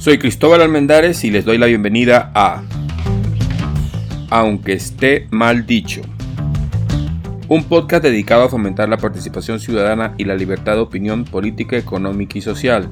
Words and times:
Soy 0.00 0.16
Cristóbal 0.16 0.62
Almendares 0.62 1.24
y 1.24 1.30
les 1.30 1.44
doy 1.44 1.58
la 1.58 1.66
bienvenida 1.66 2.32
a 2.34 2.62
Aunque 4.30 4.72
esté 4.72 5.28
mal 5.30 5.66
dicho, 5.66 6.00
un 7.48 7.64
podcast 7.64 8.04
dedicado 8.04 8.44
a 8.44 8.48
fomentar 8.48 8.88
la 8.88 8.96
participación 8.96 9.60
ciudadana 9.60 10.14
y 10.16 10.24
la 10.24 10.36
libertad 10.36 10.76
de 10.76 10.80
opinión 10.80 11.26
política, 11.26 11.76
económica 11.76 12.38
y 12.38 12.40
social, 12.40 12.88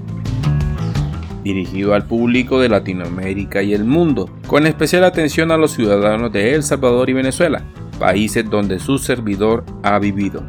dirigido 1.43 1.95
al 1.95 2.05
público 2.05 2.61
de 2.61 2.69
Latinoamérica 2.69 3.63
y 3.63 3.73
el 3.73 3.85
mundo, 3.85 4.29
con 4.47 4.67
especial 4.67 5.05
atención 5.05 5.51
a 5.51 5.57
los 5.57 5.73
ciudadanos 5.73 6.31
de 6.31 6.55
El 6.55 6.63
Salvador 6.63 7.09
y 7.09 7.15
Venezuela, 7.15 7.65
países 7.99 8.51
donde 8.51 8.79
su 8.81 8.99
servidor 8.99 9.65
ha 9.83 9.99
vivido. 9.99 10.45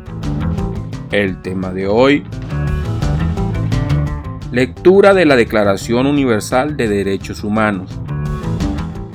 El 1.13 1.41
tema 1.41 1.71
de 1.71 1.88
hoy 1.88 2.26
Lectura 4.52 5.13
de 5.13 5.26
la 5.26 5.35
Declaración 5.35 6.08
Universal 6.08 6.76
de 6.76 6.88
Derechos 6.88 7.44
Humanos. 7.44 7.91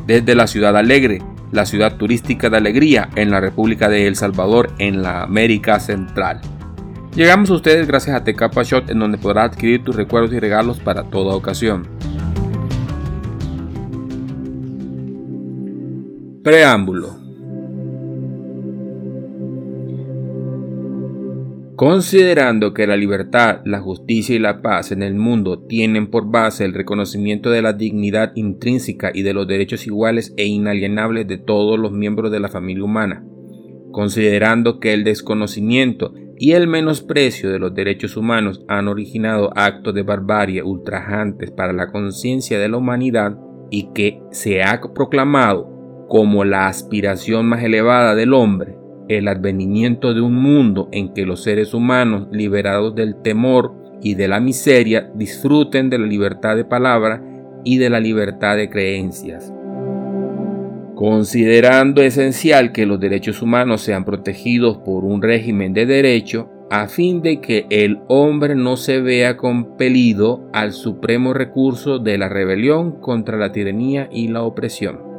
Desde 0.06 0.36
la 0.36 0.46
Ciudad 0.46 0.76
Alegre, 0.76 1.22
la 1.50 1.66
ciudad 1.66 1.96
turística 1.96 2.48
de 2.48 2.58
Alegría 2.58 3.10
en 3.16 3.32
la 3.32 3.40
República 3.40 3.88
de 3.88 4.06
El 4.06 4.14
Salvador 4.14 4.70
en 4.78 5.02
la 5.02 5.24
América 5.24 5.80
Central. 5.80 6.40
Llegamos 7.16 7.50
a 7.50 7.54
ustedes 7.54 7.88
gracias 7.88 8.14
a 8.14 8.22
Tecapa 8.22 8.62
Shot 8.62 8.90
en 8.90 9.00
donde 9.00 9.18
podrás 9.18 9.50
adquirir 9.50 9.82
tus 9.82 9.96
recuerdos 9.96 10.32
y 10.32 10.38
regalos 10.38 10.78
para 10.78 11.02
toda 11.02 11.34
ocasión. 11.34 11.88
Preámbulo. 16.44 17.23
Considerando 21.76 22.72
que 22.72 22.86
la 22.86 22.96
libertad, 22.96 23.60
la 23.64 23.80
justicia 23.80 24.36
y 24.36 24.38
la 24.38 24.62
paz 24.62 24.92
en 24.92 25.02
el 25.02 25.16
mundo 25.16 25.58
tienen 25.58 26.08
por 26.08 26.30
base 26.30 26.64
el 26.64 26.72
reconocimiento 26.72 27.50
de 27.50 27.62
la 27.62 27.72
dignidad 27.72 28.30
intrínseca 28.36 29.10
y 29.12 29.22
de 29.22 29.34
los 29.34 29.48
derechos 29.48 29.84
iguales 29.88 30.32
e 30.36 30.46
inalienables 30.46 31.26
de 31.26 31.38
todos 31.38 31.76
los 31.76 31.90
miembros 31.90 32.30
de 32.30 32.38
la 32.38 32.48
familia 32.48 32.84
humana, 32.84 33.26
considerando 33.90 34.78
que 34.78 34.92
el 34.92 35.02
desconocimiento 35.02 36.14
y 36.38 36.52
el 36.52 36.68
menosprecio 36.68 37.50
de 37.50 37.58
los 37.58 37.74
derechos 37.74 38.16
humanos 38.16 38.64
han 38.68 38.86
originado 38.86 39.50
actos 39.56 39.94
de 39.94 40.02
barbarie 40.02 40.62
ultrajantes 40.62 41.50
para 41.50 41.72
la 41.72 41.90
conciencia 41.90 42.56
de 42.56 42.68
la 42.68 42.76
humanidad 42.76 43.36
y 43.70 43.92
que 43.92 44.20
se 44.30 44.62
ha 44.62 44.80
proclamado 44.94 46.06
como 46.08 46.44
la 46.44 46.68
aspiración 46.68 47.46
más 47.46 47.64
elevada 47.64 48.14
del 48.14 48.32
hombre, 48.32 48.76
el 49.08 49.28
advenimiento 49.28 50.14
de 50.14 50.20
un 50.20 50.34
mundo 50.34 50.88
en 50.92 51.12
que 51.12 51.26
los 51.26 51.42
seres 51.42 51.74
humanos, 51.74 52.28
liberados 52.30 52.94
del 52.94 53.16
temor 53.16 53.74
y 54.02 54.14
de 54.14 54.28
la 54.28 54.40
miseria, 54.40 55.10
disfruten 55.14 55.90
de 55.90 55.98
la 55.98 56.06
libertad 56.06 56.56
de 56.56 56.64
palabra 56.64 57.22
y 57.64 57.78
de 57.78 57.90
la 57.90 58.00
libertad 58.00 58.56
de 58.56 58.68
creencias. 58.68 59.52
Considerando 60.94 62.02
esencial 62.02 62.72
que 62.72 62.86
los 62.86 63.00
derechos 63.00 63.42
humanos 63.42 63.80
sean 63.80 64.04
protegidos 64.04 64.78
por 64.78 65.04
un 65.04 65.22
régimen 65.22 65.72
de 65.74 65.86
derecho, 65.86 66.48
a 66.70 66.88
fin 66.88 67.20
de 67.20 67.40
que 67.40 67.66
el 67.70 67.98
hombre 68.08 68.54
no 68.54 68.76
se 68.76 69.00
vea 69.00 69.36
compelido 69.36 70.48
al 70.52 70.72
supremo 70.72 71.34
recurso 71.34 71.98
de 71.98 72.16
la 72.16 72.28
rebelión 72.28 73.00
contra 73.00 73.36
la 73.36 73.52
tiranía 73.52 74.08
y 74.10 74.28
la 74.28 74.42
opresión 74.42 75.13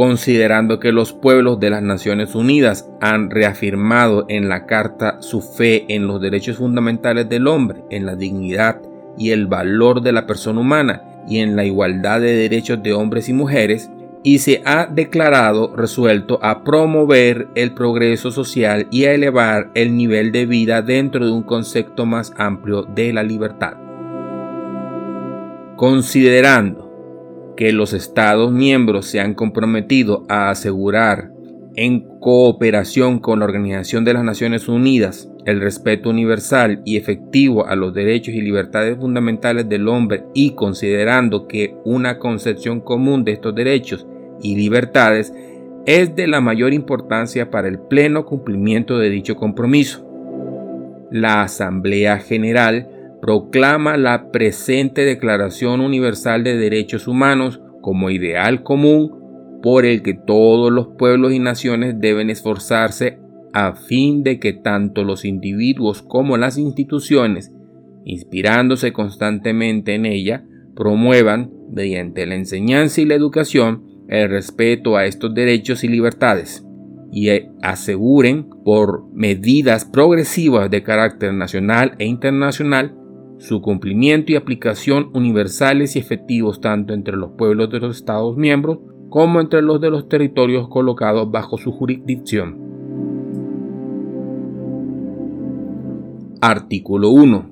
considerando 0.00 0.80
que 0.80 0.92
los 0.92 1.12
pueblos 1.12 1.60
de 1.60 1.68
las 1.68 1.82
Naciones 1.82 2.34
Unidas 2.34 2.88
han 3.02 3.28
reafirmado 3.28 4.24
en 4.30 4.48
la 4.48 4.64
Carta 4.64 5.20
su 5.20 5.42
fe 5.42 5.84
en 5.94 6.06
los 6.06 6.22
derechos 6.22 6.56
fundamentales 6.56 7.28
del 7.28 7.46
hombre, 7.46 7.84
en 7.90 8.06
la 8.06 8.16
dignidad 8.16 8.80
y 9.18 9.32
el 9.32 9.46
valor 9.46 10.00
de 10.00 10.12
la 10.12 10.26
persona 10.26 10.58
humana 10.58 11.02
y 11.28 11.40
en 11.40 11.54
la 11.54 11.66
igualdad 11.66 12.22
de 12.22 12.32
derechos 12.32 12.82
de 12.82 12.94
hombres 12.94 13.28
y 13.28 13.34
mujeres, 13.34 13.90
y 14.22 14.38
se 14.38 14.62
ha 14.64 14.86
declarado 14.86 15.76
resuelto 15.76 16.38
a 16.40 16.64
promover 16.64 17.48
el 17.54 17.74
progreso 17.74 18.30
social 18.30 18.86
y 18.90 19.04
a 19.04 19.12
elevar 19.12 19.70
el 19.74 19.98
nivel 19.98 20.32
de 20.32 20.46
vida 20.46 20.80
dentro 20.80 21.26
de 21.26 21.32
un 21.32 21.42
concepto 21.42 22.06
más 22.06 22.32
amplio 22.38 22.84
de 22.84 23.12
la 23.12 23.22
libertad. 23.22 23.74
Considerando 25.76 26.89
que 27.60 27.74
los 27.74 27.92
Estados 27.92 28.50
miembros 28.50 29.04
se 29.04 29.20
han 29.20 29.34
comprometido 29.34 30.24
a 30.30 30.48
asegurar 30.48 31.30
en 31.76 32.00
cooperación 32.18 33.18
con 33.18 33.40
la 33.40 33.44
Organización 33.44 34.02
de 34.02 34.14
las 34.14 34.24
Naciones 34.24 34.66
Unidas 34.66 35.30
el 35.44 35.60
respeto 35.60 36.08
universal 36.08 36.80
y 36.86 36.96
efectivo 36.96 37.66
a 37.66 37.76
los 37.76 37.92
derechos 37.92 38.34
y 38.34 38.40
libertades 38.40 38.96
fundamentales 38.96 39.68
del 39.68 39.88
hombre 39.88 40.24
y 40.32 40.54
considerando 40.54 41.46
que 41.46 41.76
una 41.84 42.18
concepción 42.18 42.80
común 42.80 43.24
de 43.24 43.32
estos 43.32 43.54
derechos 43.54 44.06
y 44.40 44.56
libertades 44.56 45.34
es 45.84 46.16
de 46.16 46.28
la 46.28 46.40
mayor 46.40 46.72
importancia 46.72 47.50
para 47.50 47.68
el 47.68 47.78
pleno 47.78 48.24
cumplimiento 48.24 48.96
de 48.96 49.10
dicho 49.10 49.36
compromiso. 49.36 50.08
La 51.10 51.42
Asamblea 51.42 52.20
General 52.20 52.88
proclama 53.20 53.96
la 53.96 54.30
presente 54.30 55.04
Declaración 55.04 55.80
Universal 55.80 56.44
de 56.44 56.56
Derechos 56.56 57.06
Humanos 57.06 57.60
como 57.80 58.10
ideal 58.10 58.62
común 58.62 59.60
por 59.62 59.84
el 59.84 60.02
que 60.02 60.14
todos 60.14 60.72
los 60.72 60.88
pueblos 60.98 61.32
y 61.32 61.38
naciones 61.38 61.96
deben 61.98 62.30
esforzarse 62.30 63.18
a 63.52 63.74
fin 63.74 64.22
de 64.22 64.38
que 64.38 64.52
tanto 64.52 65.04
los 65.04 65.24
individuos 65.24 66.02
como 66.02 66.36
las 66.36 66.56
instituciones, 66.56 67.52
inspirándose 68.04 68.92
constantemente 68.92 69.94
en 69.94 70.06
ella, 70.06 70.44
promuevan, 70.74 71.52
mediante 71.70 72.26
la 72.26 72.36
enseñanza 72.36 73.00
y 73.00 73.04
la 73.04 73.14
educación, 73.14 73.84
el 74.08 74.30
respeto 74.30 74.96
a 74.96 75.04
estos 75.04 75.34
derechos 75.34 75.84
y 75.84 75.88
libertades 75.88 76.64
y 77.12 77.28
aseguren 77.62 78.48
por 78.64 79.04
medidas 79.12 79.84
progresivas 79.84 80.70
de 80.70 80.82
carácter 80.82 81.34
nacional 81.34 81.94
e 81.98 82.06
internacional 82.06 82.94
su 83.40 83.62
cumplimiento 83.62 84.32
y 84.32 84.36
aplicación 84.36 85.10
universales 85.14 85.96
y 85.96 85.98
efectivos 85.98 86.60
tanto 86.60 86.92
entre 86.92 87.16
los 87.16 87.32
pueblos 87.32 87.70
de 87.70 87.80
los 87.80 87.96
Estados 87.96 88.36
miembros 88.36 88.78
como 89.08 89.40
entre 89.40 89.62
los 89.62 89.80
de 89.80 89.90
los 89.90 90.08
territorios 90.08 90.68
colocados 90.68 91.30
bajo 91.30 91.56
su 91.56 91.72
jurisdicción. 91.72 92.58
Artículo 96.42 97.10
1. 97.10 97.50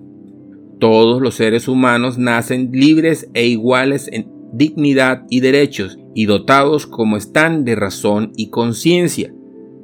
Todos 0.79 1.23
los 1.23 1.35
seres 1.35 1.69
humanos 1.69 2.19
nacen 2.19 2.71
libres 2.71 3.31
e 3.33 3.47
iguales 3.47 4.09
en 4.13 4.31
dignidad 4.53 5.25
y 5.31 5.41
derechos 5.41 5.99
y 6.15 6.27
dotados 6.27 6.87
como 6.87 7.17
están 7.17 7.65
de 7.65 7.75
razón 7.75 8.33
y 8.37 8.51
conciencia. 8.51 9.33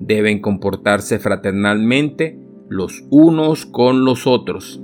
Deben 0.01 0.41
comportarse 0.41 1.19
fraternalmente 1.19 2.39
los 2.69 3.05
unos 3.11 3.65
con 3.65 4.05
los 4.05 4.27
otros. 4.27 4.83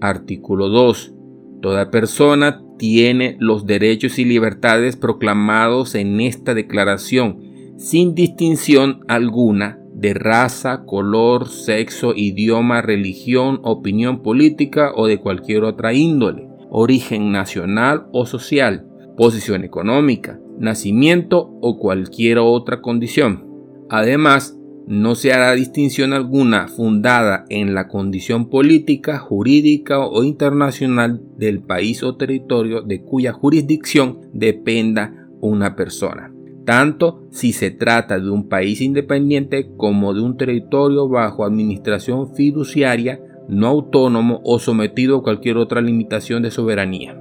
Artículo 0.00 0.68
2. 0.68 1.14
Toda 1.60 1.90
persona 1.90 2.62
tiene 2.78 3.36
los 3.38 3.66
derechos 3.66 4.18
y 4.18 4.24
libertades 4.24 4.96
proclamados 4.96 5.94
en 5.94 6.20
esta 6.20 6.54
declaración, 6.54 7.74
sin 7.76 8.14
distinción 8.14 9.00
alguna 9.08 9.78
de 9.94 10.14
raza, 10.14 10.84
color, 10.86 11.48
sexo, 11.48 12.14
idioma, 12.14 12.80
religión, 12.80 13.60
opinión 13.62 14.22
política 14.22 14.92
o 14.94 15.06
de 15.06 15.18
cualquier 15.18 15.64
otra 15.64 15.92
índole, 15.92 16.48
origen 16.70 17.32
nacional 17.32 18.06
o 18.12 18.24
social, 18.24 18.86
posición 19.16 19.64
económica, 19.64 20.40
nacimiento 20.58 21.50
o 21.60 21.78
cualquier 21.78 22.38
otra 22.38 22.80
condición. 22.80 23.46
Además, 23.90 24.56
no 24.86 25.14
se 25.14 25.32
hará 25.32 25.52
distinción 25.52 26.12
alguna 26.12 26.68
fundada 26.68 27.44
en 27.48 27.74
la 27.74 27.88
condición 27.88 28.48
política, 28.48 29.18
jurídica 29.18 30.00
o 30.00 30.24
internacional 30.24 31.20
del 31.36 31.60
país 31.60 32.02
o 32.02 32.16
territorio 32.16 32.82
de 32.82 33.02
cuya 33.02 33.32
jurisdicción 33.32 34.18
dependa 34.32 35.28
una 35.40 35.76
persona, 35.76 36.32
tanto 36.64 37.26
si 37.30 37.52
se 37.52 37.70
trata 37.70 38.18
de 38.18 38.30
un 38.30 38.48
país 38.48 38.80
independiente 38.80 39.70
como 39.76 40.12
de 40.12 40.22
un 40.22 40.36
territorio 40.36 41.08
bajo 41.08 41.44
administración 41.44 42.34
fiduciaria, 42.34 43.20
no 43.48 43.68
autónomo 43.68 44.40
o 44.44 44.58
sometido 44.58 45.18
a 45.18 45.22
cualquier 45.22 45.56
otra 45.56 45.80
limitación 45.80 46.42
de 46.42 46.50
soberanía. 46.50 47.16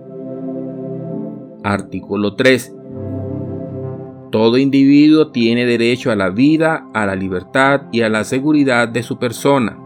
Artículo 1.63 2.35
3 2.35 2.78
todo 4.31 4.57
individuo 4.57 5.31
tiene 5.31 5.65
derecho 5.65 6.11
a 6.11 6.15
la 6.15 6.29
vida, 6.29 6.87
a 6.93 7.05
la 7.05 7.15
libertad 7.15 7.83
y 7.91 8.01
a 8.01 8.09
la 8.09 8.23
seguridad 8.23 8.87
de 8.87 9.03
su 9.03 9.17
persona. 9.17 9.77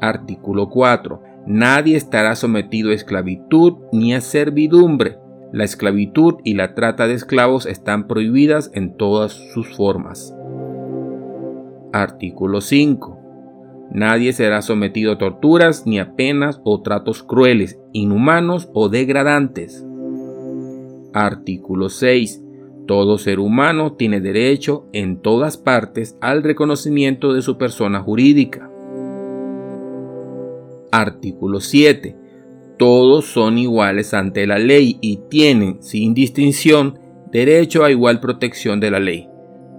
Artículo 0.00 0.68
4. 0.68 1.22
Nadie 1.46 1.96
estará 1.96 2.36
sometido 2.36 2.90
a 2.90 2.94
esclavitud 2.94 3.74
ni 3.92 4.14
a 4.14 4.20
servidumbre. 4.20 5.18
La 5.52 5.64
esclavitud 5.64 6.34
y 6.44 6.54
la 6.54 6.74
trata 6.74 7.06
de 7.06 7.14
esclavos 7.14 7.64
están 7.64 8.06
prohibidas 8.06 8.70
en 8.74 8.96
todas 8.96 9.32
sus 9.54 9.74
formas. 9.74 10.34
Artículo 11.92 12.60
5. 12.60 13.18
Nadie 13.90 14.34
será 14.34 14.60
sometido 14.60 15.12
a 15.12 15.18
torturas 15.18 15.86
ni 15.86 15.98
a 15.98 16.14
penas 16.14 16.60
o 16.64 16.82
tratos 16.82 17.22
crueles, 17.22 17.80
inhumanos 17.92 18.68
o 18.74 18.90
degradantes. 18.90 19.87
Artículo 21.12 21.88
6. 21.88 22.42
Todo 22.86 23.18
ser 23.18 23.38
humano 23.38 23.94
tiene 23.94 24.20
derecho 24.20 24.86
en 24.92 25.20
todas 25.20 25.56
partes 25.56 26.16
al 26.20 26.42
reconocimiento 26.42 27.34
de 27.34 27.42
su 27.42 27.58
persona 27.58 28.00
jurídica. 28.00 28.70
Artículo 30.90 31.60
7. 31.60 32.16
Todos 32.78 33.26
son 33.26 33.58
iguales 33.58 34.14
ante 34.14 34.46
la 34.46 34.58
ley 34.58 34.98
y 35.00 35.20
tienen, 35.28 35.82
sin 35.82 36.14
distinción, 36.14 36.98
derecho 37.30 37.84
a 37.84 37.90
igual 37.90 38.20
protección 38.20 38.80
de 38.80 38.90
la 38.90 39.00
ley. 39.00 39.28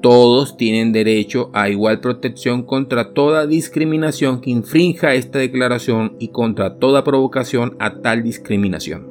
Todos 0.01 0.55
tienen 0.55 0.93
derecho 0.93 1.49
a 1.53 1.69
igual 1.69 1.99
protección 1.99 2.63
contra 2.63 3.13
toda 3.13 3.47
discriminación 3.47 4.39
que 4.39 4.51
infrinja 4.51 5.13
esta 5.13 5.39
declaración 5.39 6.15
y 6.19 6.29
contra 6.29 6.77
toda 6.77 7.03
provocación 7.03 7.75
a 7.79 8.01
tal 8.01 8.23
discriminación. 8.23 9.08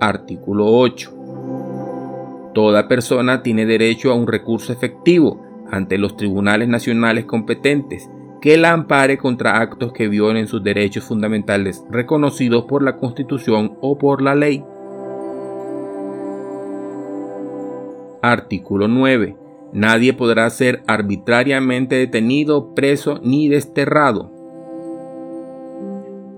Artículo 0.00 0.66
8. 0.66 2.52
Toda 2.54 2.88
persona 2.88 3.42
tiene 3.42 3.66
derecho 3.66 4.10
a 4.10 4.14
un 4.14 4.26
recurso 4.26 4.72
efectivo 4.72 5.42
ante 5.70 5.98
los 5.98 6.16
tribunales 6.16 6.68
nacionales 6.68 7.24
competentes 7.24 8.08
que 8.40 8.56
la 8.56 8.72
ampare 8.72 9.18
contra 9.18 9.60
actos 9.60 9.92
que 9.92 10.08
violen 10.08 10.46
sus 10.46 10.62
derechos 10.62 11.04
fundamentales 11.04 11.84
reconocidos 11.90 12.64
por 12.64 12.82
la 12.82 12.96
Constitución 12.96 13.76
o 13.80 13.98
por 13.98 14.22
la 14.22 14.34
ley. 14.34 14.64
Artículo 18.22 18.88
9. 18.88 19.36
Nadie 19.72 20.12
podrá 20.12 20.48
ser 20.50 20.82
arbitrariamente 20.86 21.96
detenido, 21.96 22.74
preso 22.74 23.20
ni 23.22 23.48
desterrado. 23.48 24.32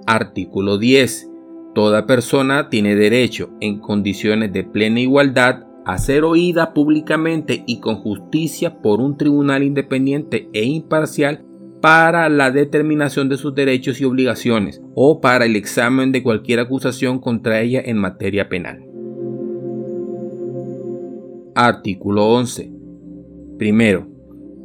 Artículo 0.06 0.78
10. 0.78 1.29
Toda 1.74 2.06
persona 2.06 2.68
tiene 2.68 2.96
derecho, 2.96 3.50
en 3.60 3.78
condiciones 3.78 4.52
de 4.52 4.64
plena 4.64 5.00
igualdad, 5.00 5.66
a 5.86 5.98
ser 5.98 6.24
oída 6.24 6.74
públicamente 6.74 7.62
y 7.66 7.80
con 7.80 7.96
justicia 7.96 8.80
por 8.82 9.00
un 9.00 9.16
tribunal 9.16 9.62
independiente 9.62 10.48
e 10.52 10.64
imparcial 10.64 11.44
para 11.80 12.28
la 12.28 12.50
determinación 12.50 13.28
de 13.28 13.36
sus 13.36 13.54
derechos 13.54 14.00
y 14.00 14.04
obligaciones 14.04 14.82
o 14.94 15.20
para 15.20 15.46
el 15.46 15.56
examen 15.56 16.12
de 16.12 16.22
cualquier 16.22 16.60
acusación 16.60 17.18
contra 17.18 17.60
ella 17.60 17.80
en 17.84 17.96
materia 17.98 18.48
penal. 18.48 18.84
Artículo 21.54 22.32
11. 22.32 22.72
Primero, 23.58 24.08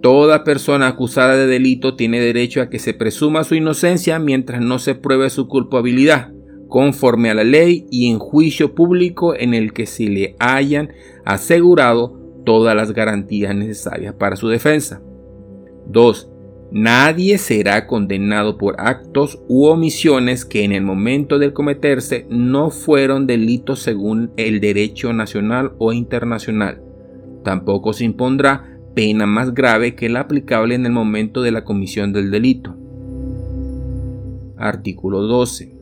toda 0.02 0.44
persona 0.44 0.88
acusada 0.88 1.36
de 1.36 1.48
delito 1.48 1.96
tiene 1.96 2.20
derecho 2.20 2.62
a 2.62 2.70
que 2.70 2.80
se 2.80 2.94
presuma 2.94 3.44
su 3.44 3.56
inocencia 3.56 4.20
mientras 4.20 4.62
no 4.62 4.80
se 4.80 4.96
pruebe 4.96 5.30
su 5.30 5.48
culpabilidad, 5.48 6.35
conforme 6.68 7.30
a 7.30 7.34
la 7.34 7.44
ley 7.44 7.86
y 7.92 8.10
en 8.10 8.20
juicio 8.20 8.76
público 8.76 9.36
en 9.36 9.54
el 9.54 9.74
que 9.74 9.86
se 9.86 10.06
le 10.06 10.36
hayan 10.40 10.90
asegurado 11.26 12.20
todas 12.46 12.76
las 12.76 12.94
garantías 12.94 13.56
necesarias 13.56 14.14
para 14.14 14.36
su 14.36 14.48
defensa. 14.48 15.02
2. 15.88 16.32
Nadie 16.72 17.38
será 17.38 17.88
condenado 17.88 18.58
por 18.58 18.76
actos 18.80 19.40
u 19.48 19.66
omisiones 19.68 20.46
que 20.46 20.64
en 20.64 20.72
el 20.72 20.84
momento 20.84 21.40
de 21.40 21.54
cometerse 21.54 22.26
no 22.30 22.70
fueron 22.72 23.28
delitos 23.28 23.80
según 23.80 24.32
el 24.36 24.60
derecho 24.60 25.14
nacional 25.14 25.74
o 25.78 25.94
internacional. 25.94 26.82
Tampoco 27.44 27.94
se 27.94 28.06
impondrá 28.06 28.80
pena 28.96 29.26
más 29.26 29.54
grave 29.54 29.96
que 29.96 30.10
la 30.10 30.22
aplicable 30.22 30.74
en 30.74 30.86
el 30.86 30.92
momento 30.92 31.42
de 31.42 31.52
la 31.52 31.64
comisión 31.64 32.12
del 32.14 32.32
delito. 32.32 32.76
Artículo 34.58 35.22
12. 35.22 35.75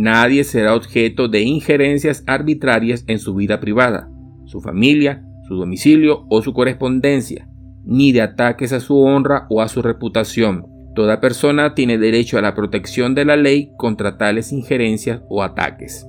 Nadie 0.00 0.44
será 0.44 0.76
objeto 0.76 1.26
de 1.26 1.40
injerencias 1.40 2.22
arbitrarias 2.28 3.02
en 3.08 3.18
su 3.18 3.34
vida 3.34 3.58
privada, 3.58 4.08
su 4.44 4.60
familia, 4.60 5.24
su 5.48 5.56
domicilio 5.56 6.24
o 6.28 6.40
su 6.40 6.52
correspondencia, 6.52 7.48
ni 7.84 8.12
de 8.12 8.22
ataques 8.22 8.72
a 8.72 8.78
su 8.78 8.96
honra 8.96 9.48
o 9.50 9.60
a 9.60 9.66
su 9.66 9.82
reputación. 9.82 10.66
Toda 10.94 11.20
persona 11.20 11.74
tiene 11.74 11.98
derecho 11.98 12.38
a 12.38 12.42
la 12.42 12.54
protección 12.54 13.16
de 13.16 13.24
la 13.24 13.36
ley 13.36 13.72
contra 13.76 14.16
tales 14.16 14.52
injerencias 14.52 15.22
o 15.28 15.42
ataques. 15.42 16.06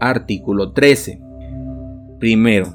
Artículo 0.00 0.72
13. 0.72 1.20
Primero, 2.18 2.74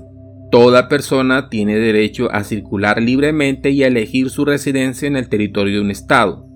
toda 0.50 0.88
persona 0.88 1.50
tiene 1.50 1.76
derecho 1.76 2.32
a 2.32 2.46
circular 2.46 3.02
libremente 3.02 3.72
y 3.72 3.84
a 3.84 3.88
elegir 3.88 4.30
su 4.30 4.46
residencia 4.46 5.10
en 5.10 5.18
el 5.18 5.28
territorio 5.28 5.76
de 5.76 5.82
un 5.82 5.92
Estado. 5.92 6.48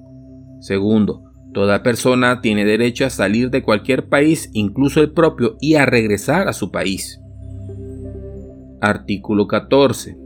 Segundo, 0.62 1.26
toda 1.56 1.84
persona 1.84 2.42
tiene 2.42 2.66
derecho 2.66 3.06
a 3.06 3.10
salir 3.10 3.50
de 3.50 3.64
cualquier 3.64 4.10
país, 4.10 4.50
incluso 4.52 5.00
el 5.00 5.14
propio, 5.14 5.56
y 5.62 5.76
a 5.76 5.86
regresar 5.86 6.50
a 6.50 6.54
su 6.54 6.70
país. 6.70 7.22
Artículo 8.82 9.48
14. 9.48 10.18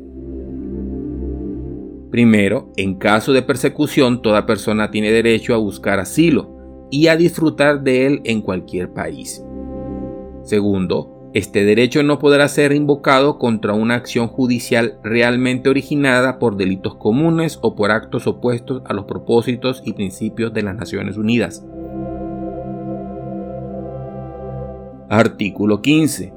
Primero, 2.09 2.73
en 2.77 2.95
caso 2.95 3.31
de 3.31 3.43
persecución, 3.43 4.23
toda 4.23 4.47
persona 4.47 4.89
tiene 4.89 5.11
derecho 5.11 5.53
a 5.53 5.57
buscar 5.57 5.99
asilo 5.99 6.87
y 6.89 7.05
a 7.09 7.15
disfrutar 7.15 7.83
de 7.83 8.07
él 8.07 8.21
en 8.23 8.41
cualquier 8.41 8.91
país. 8.91 9.45
Segundo, 10.41 11.18
este 11.33 11.63
derecho 11.63 12.01
no 12.01 12.17
podrá 12.17 12.47
ser 12.47 12.71
invocado 12.71 13.37
contra 13.37 13.73
una 13.73 13.93
acción 13.93 14.27
judicial 14.27 14.97
realmente 15.03 15.69
originada 15.69 16.39
por 16.39 16.57
delitos 16.57 16.95
comunes 16.95 17.59
o 17.61 17.75
por 17.75 17.91
actos 17.91 18.25
opuestos 18.25 18.81
a 18.85 18.93
los 18.93 19.05
propósitos 19.05 19.83
y 19.85 19.93
principios 19.93 20.53
de 20.53 20.63
las 20.63 20.75
Naciones 20.75 21.17
Unidas. 21.17 21.63
Artículo 25.07 25.81
15. 25.81 26.33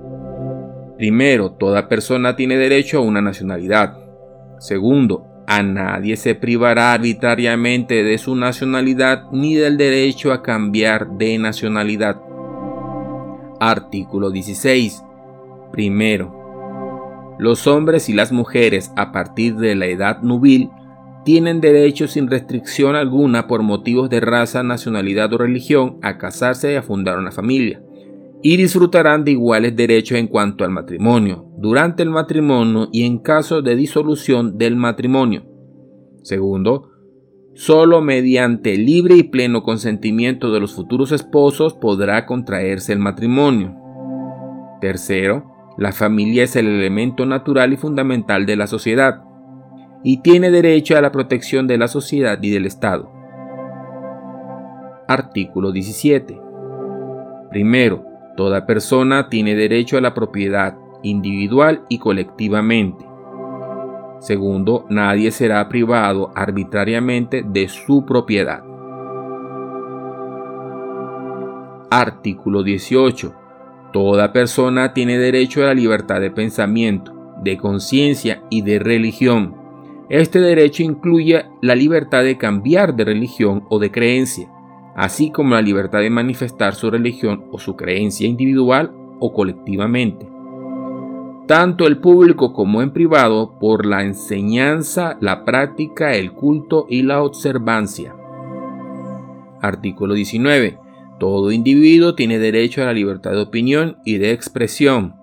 Primero, 0.99 1.53
toda 1.53 1.89
persona 1.89 2.37
tiene 2.37 2.57
derecho 2.57 2.99
a 2.99 3.03
una 3.03 3.23
nacionalidad. 3.23 3.97
Segundo, 4.59 5.27
a 5.47 5.63
nadie 5.63 6.17
se 6.17 6.35
privará 6.35 6.93
arbitrariamente 6.93 8.05
de 8.05 8.19
su 8.19 8.37
nacionalidad 8.37 9.25
ni 9.33 9.55
del 9.55 9.79
derecho 9.79 10.33
a 10.33 10.43
cambiar 10.43 11.17
de 11.17 11.39
nacionalidad. 11.39 12.21
Artículo 13.65 14.33
16. 14.33 15.05
Primero, 15.71 17.37
los 17.39 17.69
hombres 17.69 18.09
y 18.09 18.13
las 18.13 18.33
mujeres 18.33 18.91
a 18.97 19.13
partir 19.13 19.55
de 19.55 19.77
la 19.77 19.87
edad 19.87 20.21
nubil 20.21 20.71
tienen 21.25 21.61
derecho 21.61 22.09
sin 22.09 22.29
restricción 22.29 22.97
alguna 22.97 23.47
por 23.47 23.63
motivos 23.63 24.11
de 24.11 24.19
raza, 24.19 24.65
nacionalidad 24.65 25.33
o 25.33 25.39
religión 25.39 25.99
a 26.03 26.19
casarse 26.19 26.73
y 26.73 26.75
a 26.75 26.83
fundar 26.83 27.21
una 27.21 27.31
familia, 27.31 27.81
y 28.43 28.57
disfrutarán 28.57 29.25
de 29.25 29.31
iguales 29.31 29.77
derechos 29.77 30.19
en 30.19 30.27
cuanto 30.27 30.65
al 30.65 30.71
matrimonio, 30.71 31.47
durante 31.57 32.03
el 32.03 32.11
matrimonio 32.11 32.89
y 32.91 33.05
en 33.05 33.19
caso 33.19 33.63
de 33.63 33.77
disolución 33.77 34.59
del 34.59 34.75
matrimonio. 34.75 35.45
Segundo, 36.25 36.91
solo 37.55 38.01
mediante 38.01 38.77
libre 38.77 39.17
y 39.17 39.23
pleno 39.25 39.63
consentimiento 39.63 40.53
de 40.53 40.61
los 40.61 40.75
futuros 40.75 41.13
esposos 41.13 41.75
podrá 41.75 42.27
contraerse 42.27 42.93
el 42.93 42.99
matrimonio. 42.99 43.77
Tercero, 44.81 45.53
la 45.79 45.93
familia 45.93 46.45
es 46.45 46.57
el 46.57 46.67
elemento 46.67 47.27
natural 47.27 47.73
y 47.73 47.77
fundamental 47.77 48.47
de 48.47 48.57
la 48.57 48.67
sociedad 48.67 49.23
y 50.03 50.19
tiene 50.23 50.51
derecho 50.51 50.97
a 50.97 51.01
la 51.01 51.13
protección 51.13 51.67
de 51.67 51.79
la 51.79 51.89
sociedad 51.89 52.39
y 52.43 52.51
del 52.51 52.67
Estado. 52.67 53.11
Artículo 55.09 55.73
17. 55.73 56.41
Primero, 57.51 58.05
toda 58.37 58.67
persona 58.67 59.29
tiene 59.29 59.55
derecho 59.55 59.99
a 59.99 60.01
la 60.01 60.15
propiedad 60.15 60.77
individual 61.03 61.85
y 61.89 61.99
colectivamente. 61.99 63.12
Segundo, 64.23 64.87
nadie 64.89 65.33
será 65.33 65.69
privado 65.69 66.31
arbitrariamente 66.37 67.43
de 67.45 67.67
su 67.67 68.07
propiedad. 68.07 68.63
Artículo 71.91 72.63
18. 72.63 73.35
Toda 73.93 74.33
persona 74.33 74.95
tiene 74.95 75.19
derecho 75.19 75.63
a 75.63 75.67
la 75.67 75.75
libertad 75.75 76.21
de 76.21 76.31
pensamiento, 76.31 77.13
de 77.43 77.57
conciencia 77.57 78.45
y 78.49 78.63
de 78.63 78.79
religión. 78.79 79.57
Este 80.09 80.41
derecho 80.41 80.85
incluye 80.85 81.47
la 81.61 81.75
libertad 81.75 82.23
de 82.23 82.39
cambiar 82.39 82.95
de 82.95 83.05
religión 83.05 83.65
o 83.71 83.81
de 83.81 83.91
creencia, 83.91 84.49
así 84.95 85.33
como 85.33 85.57
la 85.57 85.63
libertad 85.63 85.99
de 85.99 86.11
manifestar 86.11 86.77
su 86.77 86.93
religión 86.93 87.47
o 87.51 87.59
su 87.59 87.75
creencia 87.75 88.29
individual 88.29 88.93
o 89.19 89.33
colectivamente 89.33 90.32
tanto 91.47 91.87
el 91.87 91.99
público 91.99 92.53
como 92.53 92.83
en 92.83 92.93
privado, 92.93 93.59
por 93.59 93.87
la 93.87 94.03
enseñanza, 94.03 95.17
la 95.21 95.45
práctica, 95.45 96.15
el 96.15 96.33
culto 96.33 96.87
y 96.89 97.03
la 97.03 97.23
observancia. 97.23 98.15
Artículo 99.61 100.15
19. 100.15 100.79
Todo 101.19 101.53
individuo 101.53 102.15
tiene 102.15 102.39
derecho 102.39 102.83
a 102.83 102.87
la 102.87 102.93
libertad 102.93 103.33
de 103.33 103.43
opinión 103.43 103.99
y 104.05 104.19
de 104.19 104.33
expresión. 104.33 105.15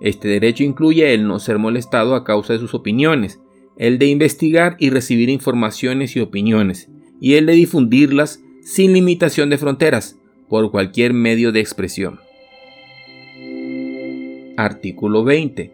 Este 0.00 0.28
derecho 0.28 0.62
incluye 0.62 1.14
el 1.14 1.26
no 1.26 1.40
ser 1.40 1.58
molestado 1.58 2.14
a 2.14 2.22
causa 2.22 2.52
de 2.52 2.60
sus 2.60 2.74
opiniones, 2.74 3.40
el 3.76 3.98
de 3.98 4.06
investigar 4.06 4.76
y 4.78 4.90
recibir 4.90 5.28
informaciones 5.28 6.16
y 6.16 6.20
opiniones, 6.20 6.90
y 7.20 7.34
el 7.34 7.46
de 7.46 7.54
difundirlas 7.54 8.40
sin 8.62 8.92
limitación 8.92 9.50
de 9.50 9.58
fronteras, 9.58 10.18
por 10.48 10.70
cualquier 10.70 11.12
medio 11.12 11.52
de 11.52 11.60
expresión. 11.60 12.20
Artículo 14.58 15.22
20. 15.22 15.72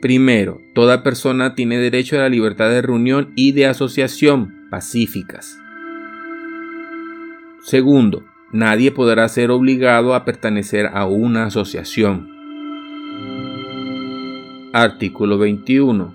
Primero, 0.00 0.60
toda 0.74 1.04
persona 1.04 1.54
tiene 1.54 1.78
derecho 1.78 2.16
a 2.16 2.22
la 2.22 2.28
libertad 2.28 2.70
de 2.70 2.82
reunión 2.82 3.32
y 3.36 3.52
de 3.52 3.66
asociación 3.66 4.66
pacíficas. 4.68 5.56
Segundo, 7.62 8.24
nadie 8.50 8.90
podrá 8.90 9.28
ser 9.28 9.52
obligado 9.52 10.16
a 10.16 10.24
pertenecer 10.24 10.90
a 10.92 11.06
una 11.06 11.44
asociación. 11.44 12.28
Artículo 14.72 15.38
21. 15.38 16.12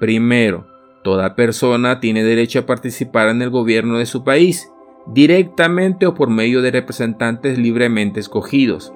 Primero, 0.00 0.66
toda 1.04 1.36
persona 1.36 2.00
tiene 2.00 2.24
derecho 2.24 2.58
a 2.58 2.66
participar 2.66 3.28
en 3.28 3.40
el 3.40 3.50
gobierno 3.50 3.98
de 3.98 4.06
su 4.06 4.24
país, 4.24 4.68
directamente 5.06 6.06
o 6.06 6.14
por 6.14 6.28
medio 6.28 6.60
de 6.60 6.72
representantes 6.72 7.56
libremente 7.56 8.18
escogidos. 8.18 8.92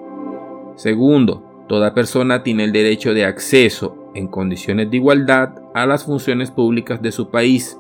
Segundo, 0.76 1.42
toda 1.68 1.94
persona 1.94 2.42
tiene 2.42 2.64
el 2.64 2.72
derecho 2.72 3.14
de 3.14 3.24
acceso, 3.24 4.10
en 4.14 4.28
condiciones 4.28 4.90
de 4.90 4.98
igualdad, 4.98 5.54
a 5.74 5.86
las 5.86 6.04
funciones 6.04 6.50
públicas 6.50 7.02
de 7.02 7.12
su 7.12 7.30
país. 7.30 7.78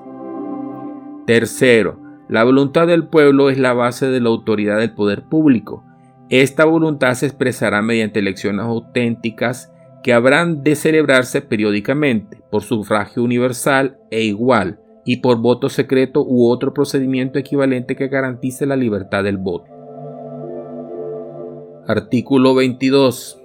Tercero, 1.26 2.00
la 2.28 2.42
voluntad 2.42 2.86
del 2.86 3.06
pueblo 3.06 3.50
es 3.50 3.58
la 3.58 3.74
base 3.74 4.08
de 4.08 4.20
la 4.20 4.30
autoridad 4.30 4.78
del 4.78 4.94
poder 4.94 5.24
público. 5.24 5.84
Esta 6.30 6.64
voluntad 6.64 7.14
se 7.14 7.26
expresará 7.26 7.82
mediante 7.82 8.18
elecciones 8.18 8.64
auténticas 8.64 9.72
que 10.02 10.12
habrán 10.12 10.62
de 10.62 10.74
celebrarse 10.74 11.42
periódicamente 11.42 12.40
por 12.50 12.62
sufragio 12.62 13.22
universal 13.22 13.98
e 14.10 14.22
igual 14.22 14.80
y 15.04 15.18
por 15.18 15.38
voto 15.38 15.68
secreto 15.68 16.24
u 16.24 16.48
otro 16.48 16.72
procedimiento 16.72 17.38
equivalente 17.38 17.94
que 17.94 18.08
garantice 18.08 18.66
la 18.66 18.76
libertad 18.76 19.22
del 19.22 19.36
voto. 19.36 19.75
Artículo 21.88 22.56
22. 22.56 23.40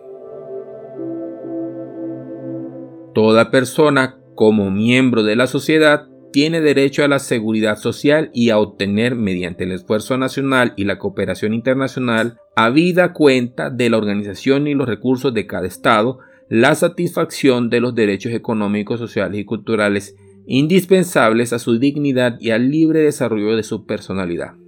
Toda 3.13 3.51
persona 3.51 4.17
como 4.33 4.71
miembro 4.71 5.21
de 5.21 5.35
la 5.35 5.45
sociedad 5.45 6.07
tiene 6.33 6.59
derecho 6.59 7.03
a 7.03 7.07
la 7.07 7.19
seguridad 7.19 7.77
social 7.77 8.31
y 8.33 8.49
a 8.49 8.57
obtener 8.57 9.13
mediante 9.13 9.65
el 9.65 9.73
esfuerzo 9.73 10.17
nacional 10.17 10.73
y 10.75 10.85
la 10.85 10.97
cooperación 10.97 11.53
internacional 11.53 12.39
a 12.55 12.71
vida 12.71 13.13
cuenta 13.13 13.69
de 13.69 13.91
la 13.91 13.97
organización 13.97 14.65
y 14.65 14.73
los 14.73 14.87
recursos 14.87 15.35
de 15.35 15.45
cada 15.45 15.67
Estado 15.67 16.17
la 16.49 16.73
satisfacción 16.73 17.69
de 17.69 17.79
los 17.79 17.93
derechos 17.93 18.33
económicos, 18.33 18.99
sociales 18.99 19.39
y 19.39 19.45
culturales 19.45 20.15
indispensables 20.47 21.53
a 21.53 21.59
su 21.59 21.77
dignidad 21.77 22.37
y 22.39 22.49
al 22.49 22.71
libre 22.71 23.01
desarrollo 23.01 23.55
de 23.55 23.61
su 23.61 23.85
personalidad. 23.85 24.60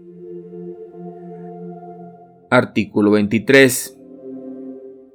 Artículo 2.53 3.09
23. 3.09 3.97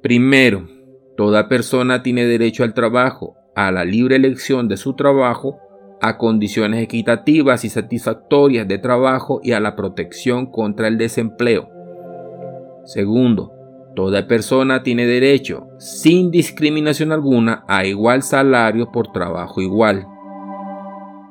Primero, 0.03 0.67
toda 1.15 1.47
persona 1.47 2.03
tiene 2.03 2.25
derecho 2.25 2.65
al 2.65 2.73
trabajo, 2.73 3.37
a 3.55 3.71
la 3.71 3.85
libre 3.85 4.17
elección 4.17 4.67
de 4.67 4.75
su 4.75 4.93
trabajo, 4.93 5.57
a 6.01 6.17
condiciones 6.17 6.83
equitativas 6.83 7.63
y 7.63 7.69
satisfactorias 7.69 8.67
de 8.67 8.77
trabajo 8.77 9.39
y 9.41 9.53
a 9.53 9.61
la 9.61 9.77
protección 9.77 10.47
contra 10.51 10.89
el 10.89 10.97
desempleo. 10.97 11.69
Segundo, 12.83 13.53
Toda 13.95 14.27
persona 14.27 14.83
tiene 14.83 15.05
derecho, 15.05 15.67
sin 15.77 16.31
discriminación 16.31 17.11
alguna, 17.11 17.63
a 17.67 17.85
igual 17.85 18.21
salario 18.21 18.91
por 18.91 19.11
trabajo 19.11 19.61
igual. 19.61 20.05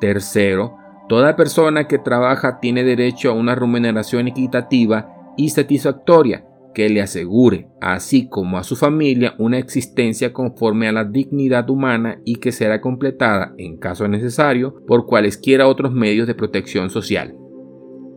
Tercero, 0.00 0.76
toda 1.08 1.36
persona 1.36 1.86
que 1.86 1.98
trabaja 1.98 2.60
tiene 2.60 2.82
derecho 2.82 3.30
a 3.30 3.34
una 3.34 3.54
remuneración 3.54 4.26
equitativa 4.28 5.17
y 5.38 5.49
satisfactoria 5.49 6.45
que 6.75 6.90
le 6.90 7.00
asegure, 7.00 7.68
así 7.80 8.28
como 8.28 8.59
a 8.59 8.62
su 8.62 8.76
familia, 8.76 9.35
una 9.38 9.59
existencia 9.59 10.35
conforme 10.35 10.87
a 10.87 10.92
la 10.92 11.04
dignidad 11.04 11.71
humana 11.71 12.21
y 12.26 12.37
que 12.37 12.52
será 12.52 12.83
completada, 12.83 13.54
en 13.57 13.78
caso 13.78 14.07
necesario, 14.07 14.85
por 14.87 15.07
cualesquiera 15.07 15.66
otros 15.66 15.92
medios 15.92 16.26
de 16.26 16.35
protección 16.35 16.90
social. 16.90 17.35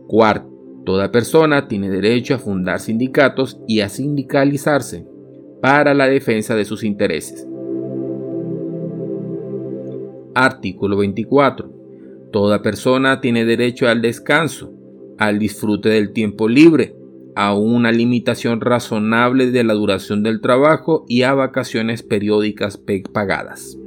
Cuarto, 0.06 0.52
Toda 0.84 1.12
persona 1.12 1.68
tiene 1.68 1.90
derecho 1.90 2.34
a 2.34 2.38
fundar 2.38 2.80
sindicatos 2.80 3.60
y 3.68 3.80
a 3.80 3.88
sindicalizarse 3.88 5.06
para 5.60 5.94
la 5.94 6.08
defensa 6.08 6.56
de 6.56 6.64
sus 6.64 6.82
intereses. 6.82 7.46
Artículo 10.34 10.96
24. 10.96 11.70
Toda 12.32 12.62
persona 12.62 13.20
tiene 13.20 13.44
derecho 13.44 13.86
al 13.86 14.02
descanso, 14.02 14.72
al 15.18 15.38
disfrute 15.38 15.88
del 15.88 16.12
tiempo 16.12 16.48
libre, 16.48 16.96
a 17.34 17.54
una 17.54 17.92
limitación 17.92 18.60
razonable 18.60 19.50
de 19.50 19.64
la 19.64 19.74
duración 19.74 20.22
del 20.22 20.40
trabajo 20.40 21.04
y 21.08 21.22
a 21.22 21.34
vacaciones 21.34 22.02
periódicas 22.02 22.80
pagadas. 23.12 23.78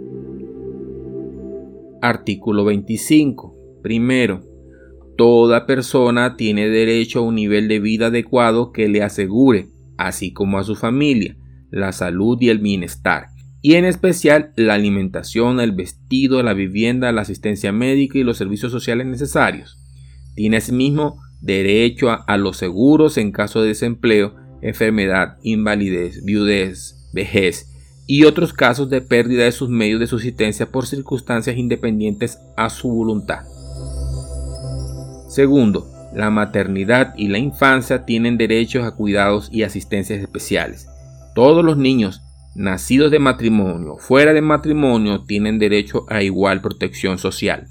Artículo 2.01 2.65
25. 2.65 3.55
Primero, 3.81 4.41
Toda 5.17 5.65
persona 5.65 6.35
tiene 6.35 6.67
derecho 6.67 7.19
a 7.19 7.21
un 7.21 7.35
nivel 7.35 7.69
de 7.69 7.79
vida 7.79 8.07
adecuado 8.07 8.73
que 8.73 8.89
le 8.89 9.01
asegure, 9.01 9.69
así 9.97 10.33
como 10.33 10.59
a 10.59 10.65
su 10.65 10.75
familia, 10.75 11.37
la 11.71 11.93
salud 11.93 12.37
y 12.41 12.49
el 12.49 12.59
bienestar, 12.59 13.27
y 13.61 13.75
en 13.75 13.85
especial 13.85 14.51
la 14.57 14.73
alimentación, 14.73 15.61
el 15.61 15.71
vestido, 15.71 16.43
la 16.43 16.53
vivienda, 16.53 17.13
la 17.13 17.21
asistencia 17.21 17.71
médica 17.71 18.17
y 18.17 18.23
los 18.23 18.37
servicios 18.37 18.73
sociales 18.73 19.07
necesarios. 19.07 19.77
Tiene 20.35 20.57
asimismo 20.57 21.21
derecho 21.45 22.09
a, 22.09 22.37
los 22.37 22.57
seguros 22.57 23.17
en 23.17 23.31
caso 23.31 23.61
de 23.61 23.67
desempleo, 23.67 24.33
enfermedad, 24.61 25.37
invalidez, 25.43 26.25
viudez, 26.25 27.07
vejez 27.13 27.71
y 28.07 28.23
otros 28.23 28.51
casos 28.51 28.89
de 28.89 29.01
pérdida 29.01 29.43
de 29.43 29.51
sus 29.51 29.69
medios 29.69 29.99
de 29.99 30.07
subsistencia 30.07 30.71
por 30.71 30.87
circunstancias 30.87 31.55
independientes 31.55 32.39
a 32.57 32.69
su 32.71 32.89
voluntad. 32.89 33.43
Segundo, 35.29 35.87
la 36.15 36.31
maternidad 36.31 37.13
y 37.15 37.27
la 37.27 37.37
infancia 37.37 38.05
tienen 38.05 38.37
derechos 38.37 38.83
a 38.83 38.91
cuidados 38.91 39.49
y 39.51 39.63
asistencias 39.63 40.19
especiales. 40.19 40.87
Todos 41.35 41.63
los 41.63 41.77
niños 41.77 42.21
nacidos 42.55 43.11
de 43.11 43.19
matrimonio, 43.19 43.97
fuera 43.97 44.33
de 44.33 44.41
matrimonio, 44.41 45.25
tienen 45.25 45.59
derecho 45.59 46.05
a 46.09 46.23
igual 46.23 46.61
protección 46.61 47.19
social. 47.19 47.67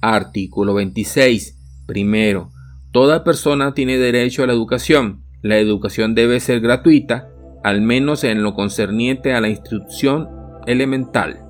Artículo 0.00 0.74
26. 0.74 1.55
Primero, 1.86 2.50
toda 2.90 3.24
persona 3.24 3.72
tiene 3.74 3.96
derecho 3.96 4.42
a 4.42 4.46
la 4.46 4.52
educación. 4.52 5.22
La 5.42 5.58
educación 5.58 6.14
debe 6.14 6.40
ser 6.40 6.60
gratuita, 6.60 7.28
al 7.62 7.80
menos 7.80 8.24
en 8.24 8.42
lo 8.42 8.54
concerniente 8.54 9.32
a 9.32 9.40
la 9.40 9.48
instrucción 9.48 10.28
elemental 10.66 11.40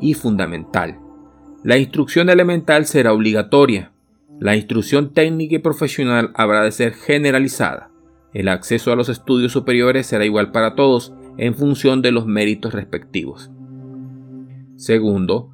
y 0.00 0.14
fundamental. 0.14 0.98
La 1.64 1.78
instrucción 1.78 2.28
elemental 2.28 2.86
será 2.86 3.12
obligatoria. 3.12 3.92
La 4.38 4.54
instrucción 4.54 5.12
técnica 5.14 5.56
y 5.56 5.58
profesional 5.58 6.30
habrá 6.34 6.62
de 6.62 6.72
ser 6.72 6.92
generalizada. 6.92 7.90
El 8.34 8.48
acceso 8.48 8.92
a 8.92 8.96
los 8.96 9.08
estudios 9.08 9.52
superiores 9.52 10.06
será 10.06 10.26
igual 10.26 10.52
para 10.52 10.74
todos 10.74 11.14
en 11.38 11.54
función 11.54 12.02
de 12.02 12.12
los 12.12 12.26
méritos 12.26 12.74
respectivos. 12.74 13.50
Segundo, 14.76 15.50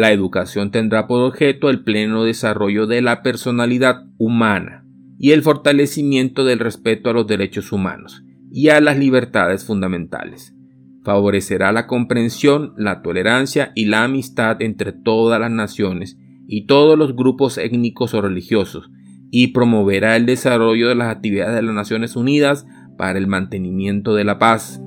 la 0.00 0.12
educación 0.12 0.70
tendrá 0.70 1.06
por 1.06 1.22
objeto 1.22 1.70
el 1.70 1.84
pleno 1.84 2.24
desarrollo 2.24 2.86
de 2.86 3.02
la 3.02 3.22
personalidad 3.22 4.06
humana 4.18 4.84
y 5.18 5.32
el 5.32 5.42
fortalecimiento 5.42 6.44
del 6.44 6.58
respeto 6.58 7.10
a 7.10 7.12
los 7.12 7.26
derechos 7.26 7.72
humanos 7.72 8.24
y 8.50 8.70
a 8.70 8.80
las 8.80 8.98
libertades 8.98 9.64
fundamentales 9.64 10.54
favorecerá 11.02 11.72
la 11.72 11.86
comprensión, 11.86 12.74
la 12.76 13.02
tolerancia 13.02 13.72
y 13.74 13.86
la 13.86 14.04
amistad 14.04 14.60
entre 14.60 14.92
todas 14.92 15.40
las 15.40 15.50
naciones 15.50 16.18
y 16.46 16.66
todos 16.66 16.98
los 16.98 17.14
grupos 17.14 17.58
étnicos 17.58 18.12
o 18.14 18.20
religiosos, 18.20 18.90
y 19.30 19.48
promoverá 19.48 20.16
el 20.16 20.26
desarrollo 20.26 20.88
de 20.88 20.96
las 20.96 21.08
actividades 21.08 21.54
de 21.54 21.62
las 21.62 21.74
Naciones 21.74 22.16
Unidas 22.16 22.66
para 22.98 23.18
el 23.18 23.28
mantenimiento 23.28 24.14
de 24.14 24.24
la 24.24 24.38
paz. 24.38 24.82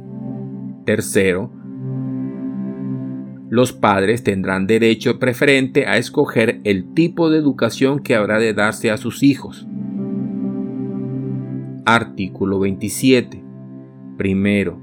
Tercero, 0.86 1.52
los 3.54 3.72
padres 3.72 4.24
tendrán 4.24 4.66
derecho 4.66 5.20
preferente 5.20 5.86
a 5.86 5.98
escoger 5.98 6.60
el 6.64 6.96
tipo 6.96 7.30
de 7.30 7.38
educación 7.38 8.00
que 8.00 8.16
habrá 8.16 8.40
de 8.40 8.56
darse 8.56 8.90
a 8.90 8.98
sus 8.98 9.22
hijos. 9.22 9.68
Artículo 11.86 12.58
27. 12.58 13.44
Primero, 14.18 14.82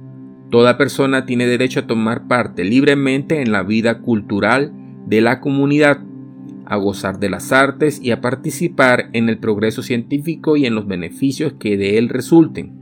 Toda 0.50 0.78
persona 0.78 1.26
tiene 1.26 1.48
derecho 1.48 1.80
a 1.80 1.86
tomar 1.88 2.28
parte 2.28 2.62
libremente 2.62 3.42
en 3.42 3.50
la 3.50 3.64
vida 3.64 4.02
cultural 4.02 4.72
de 5.04 5.20
la 5.20 5.40
comunidad, 5.40 5.98
a 6.64 6.76
gozar 6.76 7.18
de 7.18 7.28
las 7.28 7.50
artes 7.50 8.00
y 8.00 8.12
a 8.12 8.20
participar 8.20 9.10
en 9.14 9.28
el 9.28 9.38
progreso 9.38 9.82
científico 9.82 10.56
y 10.56 10.66
en 10.66 10.76
los 10.76 10.86
beneficios 10.86 11.54
que 11.54 11.76
de 11.76 11.98
él 11.98 12.08
resulten. 12.08 12.72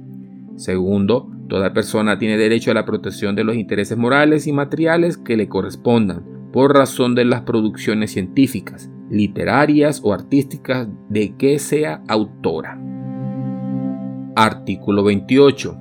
Segundo, 0.57 1.30
Toda 1.49 1.73
persona 1.73 2.19
tiene 2.19 2.37
derecho 2.37 2.71
a 2.71 2.75
la 2.75 2.85
protección 2.85 3.35
de 3.35 3.43
los 3.43 3.57
intereses 3.57 3.97
morales 3.97 4.47
y 4.47 4.52
materiales 4.52 5.17
que 5.17 5.37
le 5.37 5.49
correspondan 5.49 6.25
por 6.52 6.75
razón 6.75 7.14
de 7.14 7.25
las 7.25 7.43
producciones 7.43 8.12
científicas, 8.12 8.90
literarias 9.11 10.00
o 10.05 10.12
artísticas 10.12 10.88
de 11.09 11.37
que 11.37 11.59
sea 11.59 12.02
autora. 12.07 12.78
Artículo 14.37 15.02
28. 15.05 15.76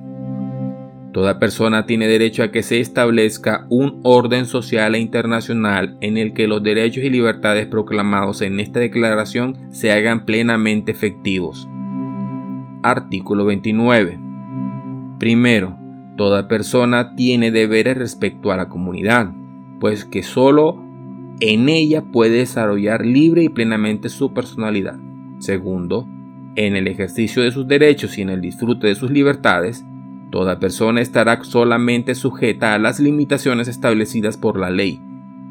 Toda 1.12 1.38
persona 1.38 1.84
tiene 1.84 2.06
derecho 2.06 2.42
a 2.42 2.50
que 2.50 2.62
se 2.62 2.80
establezca 2.80 3.66
un 3.70 4.00
orden 4.04 4.46
social 4.46 4.94
e 4.94 5.00
internacional 5.00 5.98
en 6.00 6.16
el 6.16 6.32
que 6.32 6.46
los 6.48 6.62
derechos 6.62 7.04
y 7.04 7.10
libertades 7.10 7.66
proclamados 7.66 8.40
en 8.40 8.60
esta 8.60 8.80
declaración 8.80 9.56
se 9.70 9.92
hagan 9.92 10.24
plenamente 10.24 10.92
efectivos. 10.92 11.68
Artículo 12.82 13.44
29. 13.46 14.27
Primero, 15.18 15.76
toda 16.16 16.46
persona 16.46 17.16
tiene 17.16 17.50
deberes 17.50 17.96
respecto 17.96 18.52
a 18.52 18.56
la 18.56 18.68
comunidad, 18.68 19.32
pues 19.80 20.04
que 20.04 20.22
sólo 20.22 20.84
en 21.40 21.68
ella 21.68 22.02
puede 22.02 22.38
desarrollar 22.38 23.04
libre 23.04 23.42
y 23.42 23.48
plenamente 23.48 24.08
su 24.08 24.32
personalidad. 24.32 24.98
Segundo, 25.38 26.06
en 26.54 26.76
el 26.76 26.86
ejercicio 26.86 27.42
de 27.42 27.50
sus 27.50 27.66
derechos 27.66 28.16
y 28.18 28.22
en 28.22 28.30
el 28.30 28.40
disfrute 28.40 28.86
de 28.86 28.94
sus 28.94 29.10
libertades, 29.10 29.84
toda 30.30 30.60
persona 30.60 31.00
estará 31.00 31.42
solamente 31.42 32.14
sujeta 32.14 32.74
a 32.74 32.78
las 32.78 33.00
limitaciones 33.00 33.66
establecidas 33.66 34.36
por 34.36 34.58
la 34.58 34.70
ley, 34.70 35.00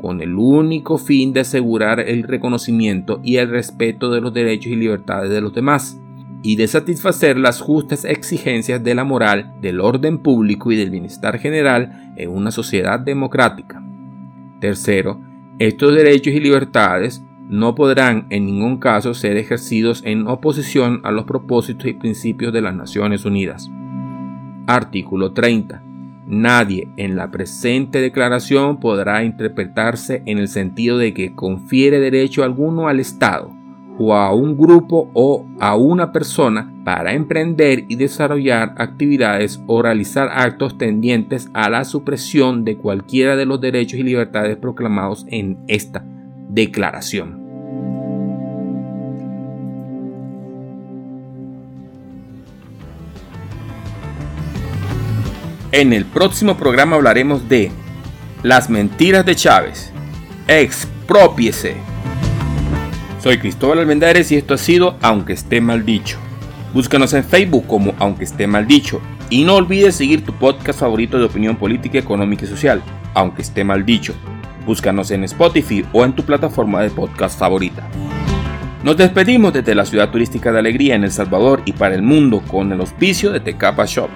con 0.02 0.22
el 0.22 0.36
único 0.36 0.98
fin 0.98 1.34
de 1.34 1.42
asegurar 1.42 2.00
el 2.00 2.24
reconocimiento 2.24 3.20
y 3.24 3.38
el 3.38 3.50
respeto 3.50 4.12
de 4.12 4.22
los 4.22 4.34
derechos 4.34 4.72
y 4.72 4.76
libertades 4.76 5.30
de 5.30 5.42
los 5.42 5.54
demás 5.54 6.00
y 6.44 6.56
de 6.56 6.68
satisfacer 6.68 7.38
las 7.38 7.62
justas 7.62 8.06
exigencias 8.06 8.84
de 8.84 8.96
la 8.96 9.04
moral, 9.04 9.54
del 9.62 9.80
orden 9.80 10.20
público 10.20 10.72
y 10.72 10.76
del 10.76 10.90
bienestar 10.90 11.40
general 11.40 12.14
en 12.16 12.30
una 12.30 12.52
sociedad 12.52 13.00
democrática. 13.00 13.84
Tercero, 14.60 15.20
estos 15.60 15.96
derechos 15.96 16.34
y 16.34 16.40
libertades 16.40 17.24
no 17.50 17.76
podrán 17.76 18.28
en 18.30 18.46
ningún 18.46 18.78
caso 18.78 19.14
ser 19.14 19.38
ejercidos 19.38 20.02
en 20.06 20.28
oposición 20.28 21.02
a 21.04 21.12
los 21.12 21.26
propósitos 21.26 21.88
y 21.88 21.94
principios 21.94 22.54
de 22.54 22.62
las 22.62 22.76
Naciones 22.76 23.26
Unidas. 23.26 23.70
Artículo 24.68 25.32
30. 25.32 25.82
Nadie 26.28 26.90
en 26.98 27.16
la 27.16 27.32
presente 27.32 28.02
declaración 28.02 28.82
podrá 28.82 29.24
interpretarse 29.24 30.24
en 30.26 30.40
el 30.40 30.50
sentido 30.50 30.98
de 30.98 31.14
que 31.14 31.34
confiere 31.34 32.02
derecho 32.02 32.44
alguno 32.44 32.90
al 32.90 33.00
Estado, 33.00 33.54
o 34.00 34.14
a 34.14 34.34
un 34.34 34.58
grupo 34.58 35.10
o 35.14 35.46
a 35.60 35.76
una 35.76 36.12
persona 36.12 36.72
para 36.84 37.14
emprender 37.14 37.86
y 37.88 37.96
desarrollar 37.96 38.76
actividades 38.78 39.62
o 39.68 39.82
realizar 39.82 40.30
actos 40.32 40.78
tendientes 40.78 41.50
a 41.54 41.70
la 41.70 41.84
supresión 41.84 42.64
de 42.64 42.78
cualquiera 42.78 43.36
de 43.36 43.46
los 43.46 43.60
derechos 43.60 44.00
y 44.00 44.04
libertades 44.04 44.58
proclamados 44.58 45.26
en 45.30 45.58
esta 45.68 46.04
declaración. 46.50 47.48
En 55.72 55.92
el 55.92 56.06
próximo 56.06 56.58
programa 56.58 56.96
hablaremos 56.96 57.50
de 57.50 57.72
las 58.42 58.70
mentiras 58.70 59.26
de 59.26 59.36
Chávez. 59.36 59.92
Expropiese. 60.48 61.97
Soy 63.20 63.40
Cristóbal 63.40 63.80
Almendares 63.80 64.32
y 64.32 64.36
esto 64.36 64.54
ha 64.54 64.58
sido 64.58 64.96
Aunque 65.02 65.34
esté 65.34 65.60
mal 65.60 65.84
dicho. 65.86 66.20
Búscanos 66.74 67.14
en 67.14 67.24
Facebook 67.24 67.66
como 67.66 67.96
Aunque 67.98 68.24
esté 68.24 68.46
mal 68.46 68.68
dicho 68.68 69.02
y 69.30 69.44
no 69.44 69.56
olvides 69.56 69.96
seguir 69.96 70.24
tu 70.24 70.34
podcast 70.34 70.80
favorito 70.80 71.18
de 71.18 71.26
opinión 71.26 71.56
política, 71.56 71.98
económica 71.98 72.46
y 72.46 72.48
social, 72.48 72.82
Aunque 73.16 73.42
esté 73.42 73.64
mal 73.64 73.86
dicho. 73.86 74.14
Búscanos 74.68 75.10
en 75.10 75.24
Spotify 75.24 75.84
o 75.94 76.06
en 76.06 76.14
tu 76.14 76.24
plataforma 76.24 76.82
de 76.82 76.92
podcast 76.92 77.40
favorita. 77.40 77.88
Nos 78.84 78.96
despedimos 78.98 79.52
desde 79.52 79.74
la 79.74 79.86
ciudad 79.86 80.12
turística 80.12 80.52
de 80.52 80.60
Alegría 80.60 80.94
en 80.94 81.04
El 81.04 81.12
Salvador 81.12 81.64
y 81.66 81.72
para 81.72 81.96
el 81.96 82.04
mundo 82.04 82.44
con 82.48 82.72
el 82.72 82.80
auspicio 82.80 83.32
de 83.32 83.40
Tecapa 83.40 83.86
Shop. 83.86 84.10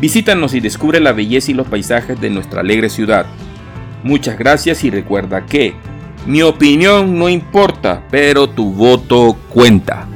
Visítanos 0.00 0.52
y 0.54 0.60
descubre 0.60 0.98
la 0.98 1.12
belleza 1.12 1.52
y 1.52 1.54
los 1.54 1.68
paisajes 1.68 2.20
de 2.20 2.30
nuestra 2.30 2.60
alegre 2.60 2.90
ciudad. 2.90 3.26
Muchas 4.02 4.36
gracias 4.36 4.82
y 4.82 4.90
recuerda 4.90 5.46
que 5.46 5.74
mi 6.26 6.42
opinión 6.42 7.18
no 7.18 7.28
importa, 7.28 8.02
pero 8.10 8.48
tu 8.48 8.72
voto 8.72 9.36
cuenta. 9.48 10.08